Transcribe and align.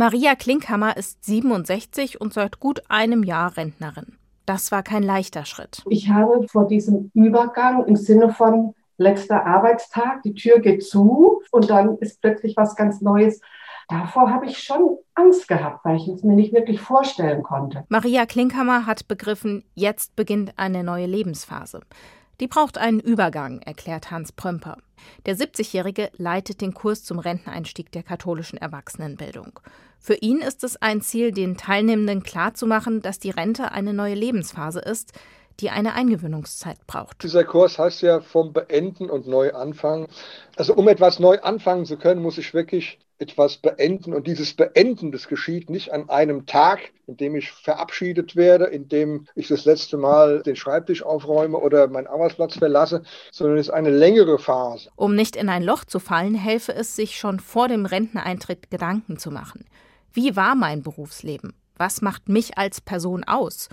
Maria 0.00 0.34
Klinkhammer 0.34 0.96
ist 0.96 1.22
67 1.26 2.22
und 2.22 2.32
seit 2.32 2.58
gut 2.58 2.80
einem 2.88 3.22
Jahr 3.22 3.58
Rentnerin. 3.58 4.16
Das 4.46 4.72
war 4.72 4.82
kein 4.82 5.02
leichter 5.02 5.44
Schritt. 5.44 5.82
Ich 5.90 6.08
habe 6.08 6.48
vor 6.48 6.66
diesem 6.66 7.10
Übergang 7.12 7.84
im 7.84 7.96
Sinne 7.96 8.32
von 8.32 8.74
letzter 8.96 9.44
Arbeitstag, 9.44 10.22
die 10.22 10.32
Tür 10.32 10.60
geht 10.60 10.82
zu 10.82 11.42
und 11.50 11.68
dann 11.68 11.98
ist 11.98 12.22
plötzlich 12.22 12.56
was 12.56 12.76
ganz 12.76 13.02
Neues. 13.02 13.42
Davor 13.90 14.30
habe 14.30 14.46
ich 14.46 14.56
schon 14.56 14.96
Angst 15.14 15.48
gehabt, 15.48 15.84
weil 15.84 15.96
ich 15.96 16.08
es 16.08 16.22
mir 16.22 16.34
nicht 16.34 16.54
wirklich 16.54 16.80
vorstellen 16.80 17.42
konnte. 17.42 17.84
Maria 17.90 18.24
Klinkhammer 18.24 18.86
hat 18.86 19.06
begriffen, 19.06 19.64
jetzt 19.74 20.16
beginnt 20.16 20.54
eine 20.56 20.82
neue 20.82 21.04
Lebensphase. 21.04 21.82
Die 22.40 22.46
braucht 22.46 22.78
einen 22.78 23.00
Übergang, 23.00 23.60
erklärt 23.60 24.10
Hans 24.10 24.32
Prömper. 24.32 24.78
Der 25.26 25.36
70-Jährige 25.36 26.10
leitet 26.16 26.62
den 26.62 26.72
Kurs 26.72 27.04
zum 27.04 27.18
Renteneinstieg 27.18 27.92
der 27.92 28.02
katholischen 28.02 28.58
Erwachsenenbildung. 28.58 29.60
Für 29.98 30.14
ihn 30.14 30.38
ist 30.38 30.64
es 30.64 30.80
ein 30.80 31.02
Ziel, 31.02 31.32
den 31.32 31.58
Teilnehmenden 31.58 32.22
klarzumachen, 32.22 33.02
dass 33.02 33.18
die 33.18 33.30
Rente 33.30 33.72
eine 33.72 33.92
neue 33.92 34.14
Lebensphase 34.14 34.80
ist, 34.80 35.12
die 35.58 35.70
eine 35.70 35.94
Eingewöhnungszeit 35.94 36.86
braucht. 36.86 37.22
Dieser 37.22 37.44
Kurs 37.44 37.78
heißt 37.78 38.02
ja 38.02 38.20
vom 38.20 38.52
Beenden 38.52 39.10
und 39.10 39.26
Neuanfangen. 39.26 40.06
Also 40.56 40.74
um 40.74 40.88
etwas 40.88 41.18
neu 41.18 41.38
anfangen 41.40 41.84
zu 41.84 41.96
können, 41.96 42.22
muss 42.22 42.38
ich 42.38 42.54
wirklich 42.54 42.98
etwas 43.20 43.58
beenden. 43.58 44.14
Und 44.14 44.26
dieses 44.26 44.54
Beenden, 44.54 45.12
das 45.12 45.28
geschieht 45.28 45.70
nicht 45.70 45.92
an 45.92 46.08
einem 46.08 46.46
Tag, 46.46 46.80
in 47.06 47.16
dem 47.16 47.36
ich 47.36 47.50
verabschiedet 47.50 48.34
werde, 48.34 48.64
in 48.66 48.88
dem 48.88 49.26
ich 49.34 49.48
das 49.48 49.64
letzte 49.64 49.96
Mal 49.96 50.42
den 50.42 50.56
Schreibtisch 50.56 51.02
aufräume 51.02 51.58
oder 51.58 51.86
meinen 51.88 52.06
Arbeitsplatz 52.06 52.56
verlasse, 52.56 53.02
sondern 53.30 53.58
es 53.58 53.68
ist 53.68 53.74
eine 53.74 53.90
längere 53.90 54.38
Phase. 54.38 54.90
Um 54.96 55.14
nicht 55.14 55.36
in 55.36 55.48
ein 55.48 55.62
Loch 55.62 55.84
zu 55.84 55.98
fallen, 55.98 56.34
helfe 56.34 56.74
es, 56.74 56.96
sich 56.96 57.18
schon 57.18 57.40
vor 57.40 57.68
dem 57.68 57.86
Renteneintritt 57.86 58.70
Gedanken 58.70 59.18
zu 59.18 59.30
machen. 59.30 59.66
Wie 60.12 60.34
war 60.34 60.54
mein 60.54 60.82
Berufsleben? 60.82 61.54
Was 61.76 62.02
macht 62.02 62.28
mich 62.28 62.58
als 62.58 62.80
Person 62.80 63.24
aus? 63.24 63.68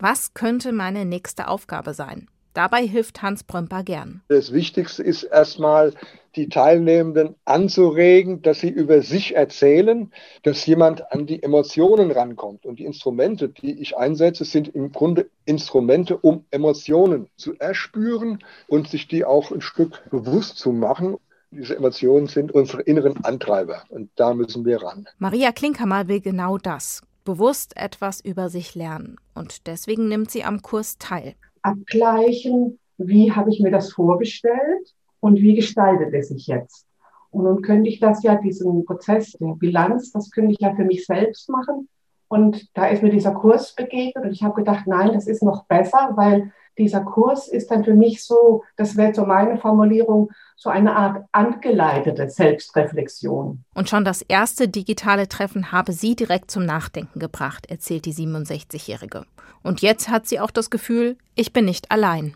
Was 0.00 0.32
könnte 0.32 0.72
meine 0.72 1.04
nächste 1.04 1.48
Aufgabe 1.48 1.92
sein? 1.92 2.26
Dabei 2.54 2.86
hilft 2.86 3.20
Hans 3.20 3.44
Brömper 3.44 3.84
gern. 3.84 4.22
Das 4.28 4.50
Wichtigste 4.50 5.02
ist 5.02 5.24
erstmal, 5.24 5.92
die 6.36 6.48
Teilnehmenden 6.48 7.34
anzuregen, 7.44 8.40
dass 8.40 8.60
sie 8.60 8.70
über 8.70 9.02
sich 9.02 9.36
erzählen, 9.36 10.10
dass 10.42 10.64
jemand 10.64 11.12
an 11.12 11.26
die 11.26 11.42
Emotionen 11.42 12.10
rankommt. 12.10 12.64
Und 12.64 12.78
die 12.78 12.84
Instrumente, 12.84 13.50
die 13.50 13.80
ich 13.80 13.96
einsetze, 13.96 14.44
sind 14.44 14.68
im 14.68 14.90
Grunde 14.90 15.28
Instrumente, 15.44 16.16
um 16.16 16.46
Emotionen 16.50 17.28
zu 17.36 17.54
erspüren 17.58 18.38
und 18.68 18.88
sich 18.88 19.06
die 19.06 19.24
auch 19.24 19.50
ein 19.50 19.60
Stück 19.60 20.08
bewusst 20.10 20.56
zu 20.56 20.72
machen. 20.72 21.18
Diese 21.50 21.76
Emotionen 21.76 22.28
sind 22.28 22.52
unsere 22.52 22.82
inneren 22.82 23.24
Antreiber 23.24 23.82
und 23.88 24.08
da 24.14 24.32
müssen 24.32 24.64
wir 24.64 24.82
ran. 24.82 25.08
Maria 25.18 25.50
Klinkhammer 25.50 26.06
will 26.06 26.20
genau 26.20 26.58
das, 26.58 27.02
bewusst 27.30 27.76
etwas 27.76 28.20
über 28.20 28.48
sich 28.48 28.74
lernen 28.74 29.14
und 29.36 29.68
deswegen 29.68 30.08
nimmt 30.08 30.32
sie 30.32 30.42
am 30.42 30.62
Kurs 30.62 30.98
teil. 30.98 31.34
Abgleichen, 31.62 32.80
wie 32.98 33.30
habe 33.30 33.50
ich 33.50 33.60
mir 33.60 33.70
das 33.70 33.92
vorgestellt 33.92 34.94
und 35.20 35.36
wie 35.36 35.54
gestaltet 35.54 36.12
es 36.12 36.30
sich 36.30 36.48
jetzt? 36.48 36.86
Und 37.30 37.44
nun 37.44 37.62
könnte 37.62 37.88
ich 37.88 38.00
das 38.00 38.24
ja, 38.24 38.34
diesen 38.34 38.84
Prozess 38.84 39.36
der 39.40 39.54
Bilanz, 39.54 40.10
das 40.10 40.32
könnte 40.32 40.54
ich 40.54 40.58
ja 40.58 40.74
für 40.74 40.84
mich 40.84 41.06
selbst 41.06 41.48
machen. 41.48 41.88
Und 42.26 42.68
da 42.76 42.86
ist 42.86 43.00
mir 43.04 43.10
dieser 43.10 43.32
Kurs 43.32 43.76
begegnet 43.76 44.24
und 44.24 44.32
ich 44.32 44.42
habe 44.42 44.54
gedacht, 44.54 44.88
nein, 44.88 45.12
das 45.12 45.28
ist 45.28 45.44
noch 45.44 45.66
besser, 45.66 46.10
weil 46.16 46.52
dieser 46.78 47.00
Kurs 47.00 47.48
ist 47.48 47.70
dann 47.70 47.84
für 47.84 47.94
mich 47.94 48.24
so, 48.24 48.64
das 48.76 48.96
wäre 48.96 49.14
so 49.14 49.24
meine 49.24 49.58
Formulierung, 49.58 50.30
so 50.56 50.70
eine 50.70 50.94
Art 50.94 51.24
angeleitete 51.32 52.28
Selbstreflexion. 52.28 53.64
Und 53.74 53.88
schon 53.88 54.04
das 54.04 54.22
erste 54.22 54.68
digitale 54.68 55.28
Treffen 55.28 55.72
habe 55.72 55.92
sie 55.92 56.14
direkt 56.14 56.50
zum 56.50 56.64
Nachdenken 56.64 57.18
gebracht, 57.18 57.66
erzählt 57.70 58.04
die 58.04 58.14
67-Jährige. 58.14 59.24
Und 59.62 59.82
jetzt 59.82 60.08
hat 60.08 60.26
sie 60.26 60.40
auch 60.40 60.50
das 60.50 60.70
Gefühl, 60.70 61.16
ich 61.34 61.52
bin 61.52 61.64
nicht 61.64 61.90
allein. 61.90 62.34